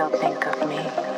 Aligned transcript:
still 0.00 0.18
think 0.18 0.46
of 0.46 0.66
me. 0.66 1.09